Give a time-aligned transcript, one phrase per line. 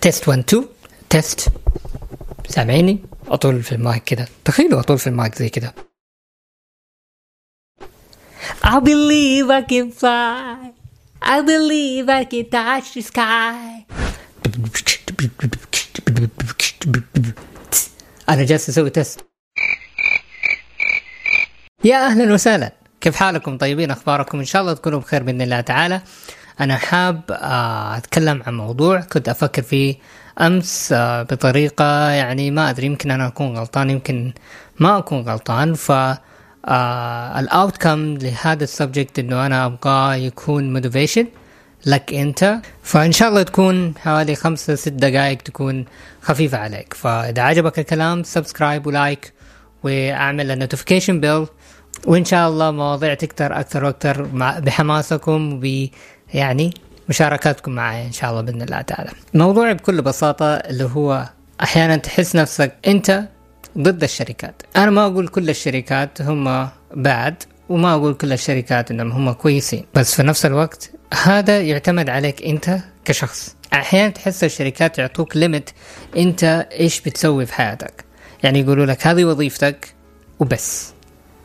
[0.00, 0.64] test 1 2
[1.10, 1.48] test
[2.48, 2.98] سامعيني؟
[3.28, 4.28] أطول في المايك كده.
[4.44, 5.74] تخيلوا أطول في المايك زي كده.
[8.64, 10.72] I believe I can fly.
[11.22, 13.84] I believe I can touch the sky.
[18.28, 19.20] أنا جالس أسوي test
[21.84, 22.72] يا أهلا وسهلا.
[23.00, 26.02] كيف حالكم طيبين؟ أخباركم؟ إن شاء الله تكونوا بخير بإذن الله تعالى.
[26.60, 29.96] أنا حاب آه، أتكلم عن موضوع كنت أفكر فيه
[30.40, 34.32] أمس آه، بطريقة يعني ما أدري يمكن أنا أكون غلطان يمكن
[34.78, 35.74] ما أكون غلطان.
[35.74, 35.92] ف
[37.38, 41.26] ال outcome لهذا ال subject إنه أنا ابغاه يكون motivation
[41.86, 42.60] لك أنت.
[42.82, 45.84] فإن شاء الله تكون حوالي خمسة ست دقائق تكون
[46.22, 46.94] خفيفة عليك.
[46.94, 49.32] فإذا عجبك الكلام subscribe و like
[49.82, 51.46] وأعمل ال notification bell
[52.06, 54.22] وإن شاء الله مواضيع تكتر أكثر وأكثر
[54.60, 55.88] بحماسكم وب
[56.34, 56.74] يعني
[57.08, 59.10] مشاركاتكم معي إن شاء الله بإذن الله تعالى.
[59.34, 61.28] موضوعي بكل بساطة اللي هو
[61.62, 63.24] أحيانا تحس نفسك أنت
[63.78, 64.62] ضد الشركات.
[64.76, 70.14] أنا ما أقول كل الشركات هم باد وما أقول كل الشركات إنهم هم كويسين، بس
[70.14, 70.90] في نفس الوقت
[71.22, 73.56] هذا يعتمد عليك أنت كشخص.
[73.72, 75.74] أحيانا تحس الشركات يعطوك ليمت
[76.16, 78.04] أنت إيش بتسوي في حياتك.
[78.42, 79.94] يعني يقولوا لك هذه وظيفتك
[80.40, 80.92] وبس.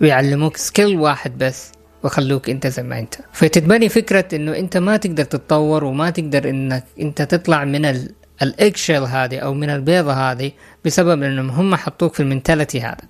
[0.00, 1.72] ويعلموك skill واحد بس
[2.04, 3.14] وخلوك انت زي ما انت.
[3.32, 8.10] فتتبني فكرة إنه انت ما تقدر تتطور وما تقدر إنك انت تطلع من ال
[8.42, 10.52] ال eggshell هذه أو من البيضة هذه
[10.84, 13.04] بسبب إنهم هم حطوك في ال mentality هذا.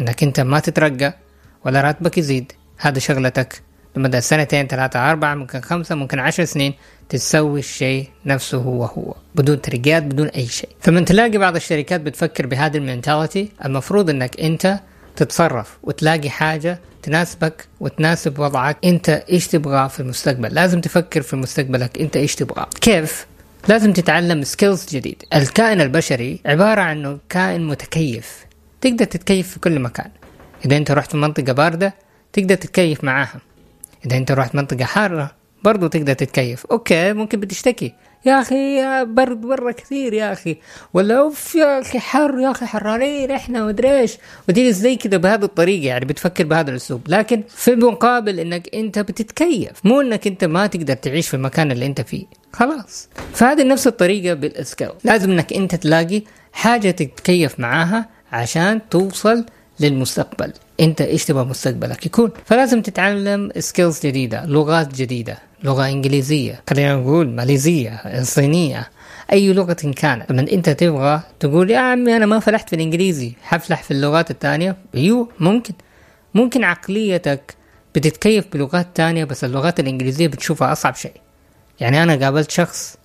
[0.00, 1.16] إنك انت ما تترقى
[1.64, 2.52] ولا راتبك يزيد.
[2.78, 3.62] هذا شغلتك.
[3.96, 6.74] لمدة سنتين ثلاثة أربعة ممكن خمسة ممكن عشر سنين
[7.08, 10.68] تسوي الشيء نفسه هو هو بدون ترقيات بدون أي شيء.
[10.80, 14.80] فمن تلاقي بعض الشركات بتفكر بهذه ال mentality المفروض إنك أنت
[15.16, 18.76] تتصرف وتلاقي حاجة تناسبك وتناسب وضعك.
[18.84, 21.98] انت إيش تبغى في المستقبل؟ لازم تفكر في مستقبلك.
[22.00, 23.26] انت إيش تبغى؟ كيف؟
[23.68, 25.22] لازم تتعلم skills جديد.
[25.34, 28.46] الكائن البشري عبارة عن كائن متكيف.
[28.80, 30.10] تقدر تتكيف في كل مكان.
[30.66, 31.94] إذا أنت رحت منطقة باردة
[32.32, 33.40] تقدر تتكيف معاها
[34.06, 35.30] إذا أنت رحت منطقة حارة
[35.64, 36.66] برضو تقدر تتكيف.
[36.66, 37.94] okay ممكن بتشتكي.
[38.26, 40.56] يا أخي برد برا كثير يا أخي.
[40.94, 44.16] ولا أوف يا أخي حر يا أخي حرانين إحنا مدري إيش.
[44.48, 47.02] وتجلس زي كذا بهذه الطريقة يعني بتفكر بهذا الأسلوب.
[47.08, 49.70] لكن في المقابل إنك أنت بتتكيف.
[49.84, 52.24] مو إنك أنت ما تقدر تعيش في المكان اللي أنت فيه.
[52.52, 53.08] خلاص.
[53.32, 59.44] فهذه نفس الطريقة بالاسكيل لازم إنك أنت تلاقي حاجة تتكيف معاها عشان توصل
[59.80, 60.52] للمستقبل.
[60.80, 62.30] أنت إيش تبغى مستقبلك؟ يكون.
[62.44, 65.47] فلازم تتعلم سكيلز جديدة لغات جديدة.
[65.62, 68.90] لغة إنجليزية خلينا نقول ماليزية صينية
[69.32, 70.32] أي لغة كانت.
[70.32, 74.76] لما أنت تبغى تقول يا عمي أنا ما فلحت في الإنجليزي حفلح في اللغات الثانية؟
[74.94, 75.74] أيوه ممكن.
[76.34, 77.54] ممكن عقليتك
[77.94, 81.12] بتتكيف بلغات تانية بس اللغات الإنجليزية بتشوفها أصعب شيء.
[81.80, 82.96] يعني أنا قابلت شخص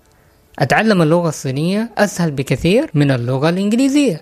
[0.59, 4.21] أتعلم اللغة الصينية أسهل بكثير من اللغة الإنجليزية.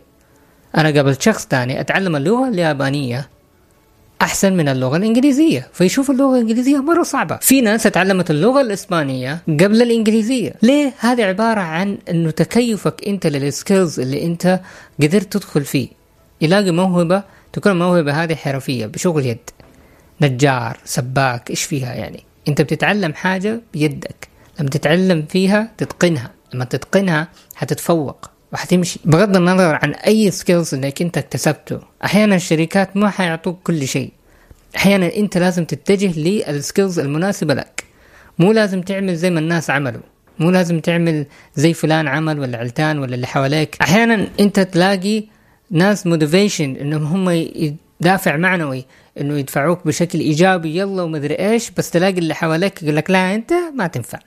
[0.78, 3.30] أنا قابلت شخص تاني أتعلم اللغة اليابانية.
[4.22, 7.36] أحسن من اللغة الإنجليزية فيشوف اللغة الإنجليزية مرة صعبة.
[7.36, 10.54] في ناس اتعلمت اللغة الإسبانية قبل الإنجليزية.
[10.62, 14.60] ليه؟ هذه عبارة عن إنه تكيفك أنت للسكيلز اللي أنت
[15.02, 15.88] قدرت تدخل فيه.
[16.42, 17.24] يلاقي موهبة
[17.54, 19.50] تكون الموهبه هذه حرفية بشغل يد.
[20.22, 24.28] نجار سباك إيش فيها يعني؟ أنت بتتعلم حاجة بيدك.
[24.60, 26.32] لما تتعلم فيها تتقنها.
[26.54, 28.31] لما تتقنها حتتفوق.
[28.54, 31.80] وحتمشي بغض النظر عن أي skills إنك أنت اكتسبته.
[32.06, 34.12] أحيانا الشركات ما حيعطوك كل شيء.
[34.76, 37.84] أحيانا أنت لازم تتجه لل skills المناسبة لك.
[38.40, 40.02] مو لازم تعمل زي ما الناس عملوا.
[40.40, 41.26] مو لازم تعمل
[41.56, 43.78] زي فلان عمل ولا علتان ولا اللي حواليك.
[43.82, 45.24] أحيانا أنت تلاقي
[45.72, 47.30] ناس موتيفيشن إنهم هم
[48.02, 48.86] يدافع معنوي
[49.20, 53.54] إنه يدفعوك بشكل إيجابي يلا ومدري إيش بس تلاقي اللي حواليك يقول لك لا أنت
[53.76, 54.20] ما تنفع.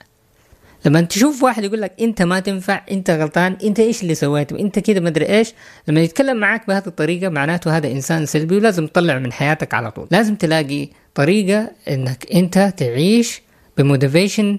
[0.84, 4.78] لما تشوف واحد يقول لك انت ما تنفع انت غلطان انت إيش اللي سويته انت
[4.78, 5.53] كده ما ادري إيش.
[5.89, 10.09] لما يتكلم معك بهذه الطريقة معناته هذا إنسان سلبي ولازم تطلعه من حياتك على طول.
[10.11, 13.43] لازم تلاقي طريقة إنك أنت تعيش
[13.78, 14.59] ب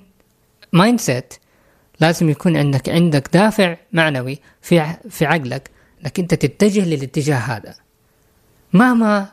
[0.74, 1.34] motivation mindset
[2.00, 5.70] لازم يكون عندك عندك دافع معنوي في في عقلك
[6.04, 7.76] إنك أنت تتجه للاتجاه هذا.
[8.74, 9.28] مهما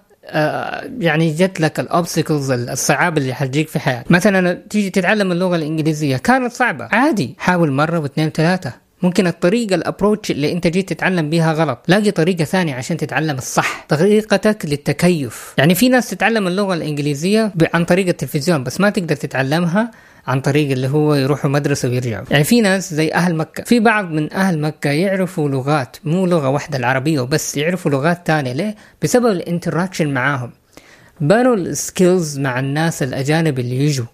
[0.99, 4.11] يعني جت لك ال obstacles الصعاب اللي حتجيك في حياتك.
[4.11, 6.89] مثلا تيجي تتعلم اللغة الإنجليزية كانت صعبة.
[6.93, 8.73] عادي حاول مرة واثنين وثلاثة.
[9.03, 13.39] ممكن الطريقة ال approach اللي أنت جيت تتعلم بيها غلط، لاقي طريقة ثانية عشان تتعلم
[13.39, 19.17] الصح، طريقتك للتكيف، يعني في ناس تتعلم اللغة الإنجليزية عن طريق التلفزيون بس ما تقدر
[19.17, 19.91] تتعلمها
[20.27, 22.25] عن طريق اللي هو يروحوا مدرسة ويرجعوا.
[22.31, 26.49] يعني في ناس زي أهل مكة في بعض من أهل مكة يعرفوا لغات مو لغة
[26.49, 28.53] واحدة العربية وبس يعرفوا لغات تانية.
[28.53, 30.51] ليه؟ بسبب ال interaction معاهم.
[31.21, 34.07] بنوا ال skills مع الناس الأجانب اللي يجوا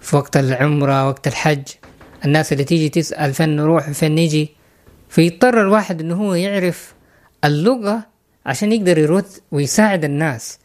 [0.00, 1.64] في وقت العمرة وقت الحج.
[2.24, 4.48] الناس اللي تيجي تسأل فين نروح وفين نيجي.
[5.08, 6.94] فيضطر الواحد إنه هو يعرف
[7.44, 8.06] اللغة
[8.46, 10.58] عشان يقدر يرد ويساعد الناس.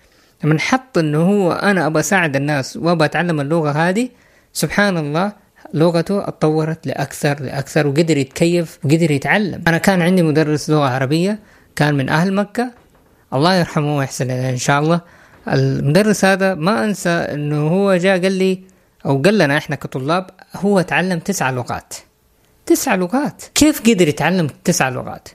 [0.43, 4.09] لما حط إنه هو أنا أبغى أساعد الناس وابغى أتعلم اللغة هذه
[4.53, 5.33] سبحان الله
[5.73, 9.63] لغته اتطورت لأكثر لأكثر وقدر يتكيف وقدر يتعلم.
[9.67, 11.39] أنا كان عندي مدرس لغة عربية
[11.75, 12.71] كان من أهل مكة.
[13.33, 15.01] الله يرحمه ويحسن إليه إن شاء الله.
[15.47, 18.63] المدرس هذا ما أنسى إنه هو جاء قال لي
[19.05, 21.93] أو قال لنا إحنا كطلاب هو تعلم تسع لغات.
[22.65, 23.43] تسع لغات.
[23.55, 25.27] كيف قدر يتعلم تسع لغات؟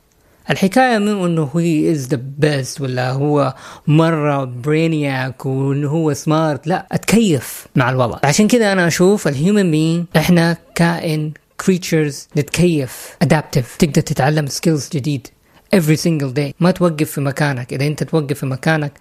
[0.50, 1.58] الحكاية مو إنه هو
[1.92, 3.54] is the best ولا هو
[3.86, 8.18] مرة brainiac وإنه هو smart لا أتكيف مع الوضع.
[8.24, 11.32] عشان كذا أنا أشوف ال human being إحنا كائن
[11.62, 13.76] creatures نتكيف adaptive.
[13.78, 15.28] تقدر تتعلم skills جديد
[15.76, 16.52] every single day.
[16.60, 17.72] ما توقف في مكانك.
[17.72, 18.92] إذا أنت توقف في مكانك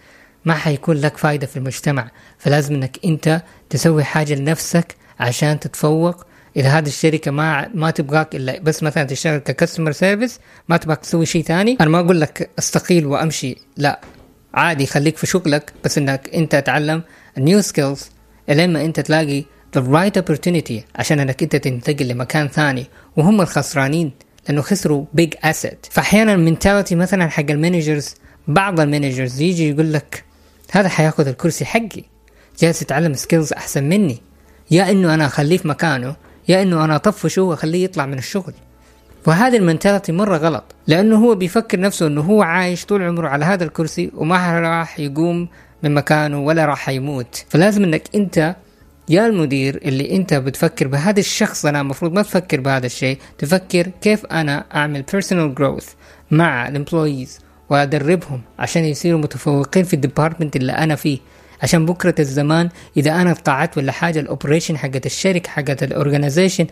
[0.46, 2.12] ما حيكون لك فايدة في المجتمع.
[2.38, 6.26] فلازم إنك أنت تسوي حاجة لنفسك عشان تتفوق
[6.58, 11.00] إذا هذه الشركة ما ما تبغاك إلا بس مثلا تشتغل ك customer service ما تبغاك
[11.00, 11.78] تسوي شيء ثاني.
[11.82, 14.02] أنا ما أقول لك استقيل وأمشي لا.
[14.54, 17.04] عادي خليك في شغلك بس إنك أنت تتعلم
[17.38, 18.10] new skills
[18.50, 19.44] إلين ما أنت تلاقي
[19.78, 22.86] the right opportunity عشان إنك أنت تنتقل لمكان ثاني
[23.18, 24.12] وهم الخسرانين
[24.48, 28.16] لأنه خسروا big asset فاحيانا ال mentality مثلا حق ال managers
[28.48, 30.24] بعض ال managers يجي يقول لك
[30.72, 32.04] هذا حيأخذ الكرسي حقي
[32.60, 34.22] جالس يتعلم skills أحسن مني.
[34.72, 36.16] يا إنه أنا أخليه في مكانه
[36.48, 38.54] يا إنه أنا اطفشه واخليه يطلع من الشغل.
[39.28, 43.46] وهذه ال mentality مرة غلط لأنه هو بيفكر نفسه أنه هو عايش طول عمره على
[43.46, 45.48] هذا الكرسي وما راح يقوم
[45.84, 47.46] من مكانه ولا راح يموت.
[47.50, 48.56] فلازم أنك أنت
[49.10, 54.26] يا المدير اللي أنت بتفكر بهذا الشخص أنا المفروض ما تفكر بهذا الشيء تفكر كيف
[54.26, 55.86] أنا أعمل personal growth
[56.32, 57.40] مع ال employees
[57.70, 61.20] وأدربهم عشان يصيروا متفوقين في ال department اللي أنا فيه.
[61.64, 66.68] عشان بكرة الزمان إذا أنا طلعت ولا حاجة ال operation حقت الشركة حقت ال organization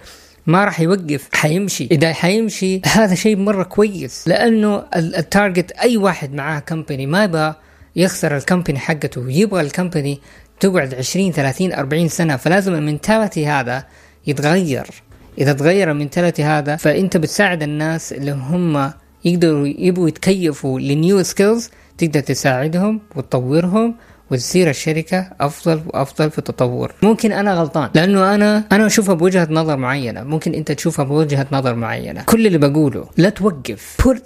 [0.47, 1.87] ما راح يوقف حيمشي.
[1.91, 7.55] إذا حيمشي هذا شيء مرة كويس لأنه ال target أي واحد معاه company ما يبغى
[7.95, 10.19] يخسر ال company حقته يبغى ال company
[10.59, 13.85] تقعد 20 30 40 سنة فلازم ال mentality هذا
[14.27, 14.87] يتغير.
[15.37, 18.91] إذا تغير ال mentality هذا فأنت بتساعد الناس اللي هم
[19.25, 23.95] يقدروا يبغوا يتكيفوا ل new skills تقدر تساعدهم وتطورهم
[24.31, 26.93] وتصير الشركة أفضل وأفضل في التطور.
[27.01, 27.89] ممكن أنا غلطان.
[27.95, 30.23] لأنه أنا أنا أشوفها بوجهة نظر معينة.
[30.23, 32.23] ممكن أنت تشوفها بوجهة نظر معينة.
[32.23, 33.97] كل اللي بقوله لا توقف.
[34.01, 34.17] Put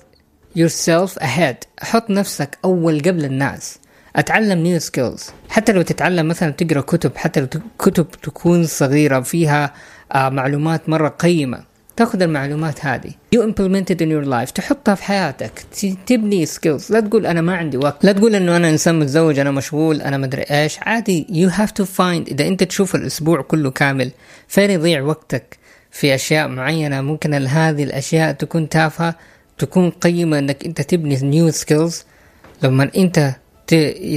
[0.60, 1.56] yourself ahead.
[1.80, 3.80] حط نفسك أول قبل الناس.
[4.16, 7.48] أتعلم new skills حتى لو تتعلم مثلا تقرأ كتب حتى لو
[7.80, 9.74] كتب تكون صغيرة فيها
[10.12, 11.64] آه معلومات مرة قيمة.
[11.98, 13.12] تاخذ المعلومات هذه.
[13.36, 13.40] You
[13.90, 14.52] it in your life.
[14.52, 15.52] تحطها في حياتك.
[16.06, 18.06] تبني skills لا تقول أنا ما عندي وقت.
[18.06, 20.80] لا تقول إنه أنا إنسان متزوج أنا مشغول أنا مدري إيش.
[20.82, 21.28] عادي.
[21.30, 24.12] You have to find إذا أنت تشوف الأسبوع كله كامل
[24.48, 25.58] فين يضيع وقتك؟
[25.92, 29.16] في أشياء معينة ممكن هذه الأشياء تكون تافهة
[29.58, 32.06] تكون قيمة إنك أنت تبني new skills
[32.64, 33.36] لما أنت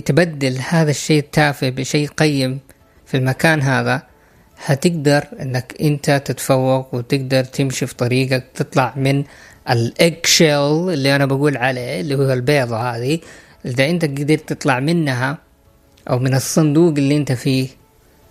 [0.05, 2.59] تبدل هذا الشيء التافه بشيء قيم
[3.07, 4.03] في المكان هذا
[4.65, 9.25] هتقدر إنك أنت تتفوق وتقدر تمشي في طريقك تطلع من
[9.71, 13.19] الايج شيل اللي أنا بقول عليه اللي هو البيضة هذه
[13.65, 15.39] إذا أنت قدرت تطلع منها
[16.11, 17.69] أو من الصندوق اللي أنت فيه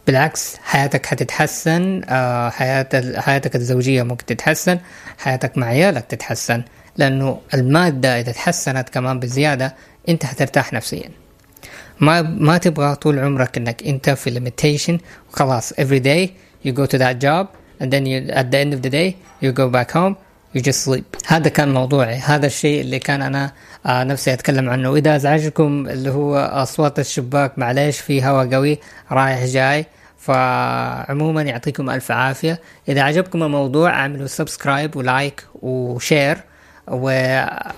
[0.08, 4.80] بالعكس حياتك حتتحسن آه حياتك حياتك الزوجية ممكن تتحسن
[5.18, 6.64] حياتك مع عيالك تتحسن
[6.98, 9.76] لأنه المادة إذا تحسنت كمان بزيادة
[10.10, 11.10] أنت حترتاح نفسيا.
[12.00, 15.02] ما ما تبغى طول عمرك إنك أنت في limitation.
[15.30, 16.30] وخلاص every day
[16.68, 17.48] you go to that job
[17.82, 20.16] and then you at the end of the day you go back home
[20.56, 21.18] you just sleep.
[21.28, 22.16] هذا كان موضوعي.
[22.16, 23.52] هذا الشيء اللي كان أنا
[23.86, 24.92] آه نفسي أتكلم عنه.
[24.92, 28.80] وإذا أزعجكم اللي هو أصوات الشباك معليش في هواء قوي
[29.12, 29.86] رايح جاي.
[30.18, 32.60] فعموما يعطيكم ألف عافية.
[32.90, 36.38] إذا عجبكم الموضوع اعملوا subscribe و like و share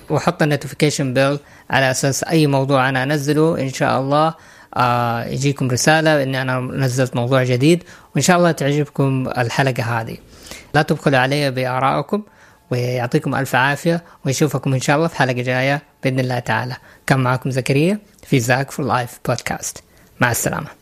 [0.10, 1.39] وحط ال notification bell
[1.70, 4.34] على أساس أي موضوع أنا أنزله إن شاء الله
[4.77, 7.84] آه يجيكم رسالة إني أنا نزلت موضوع جديد
[8.15, 10.18] وإن شاء الله تعجبكم الحلقة هذه.
[10.74, 12.24] لا تبخلوا علي بآرائكم
[12.72, 16.75] ويعطيكم ألف عافية ويشوفكم إن شاء الله في حلقة جاية بإذن الله تعالى.
[17.08, 19.84] كان معكم زكريا في Zack for Life Podcast
[20.20, 20.81] مع السلامة.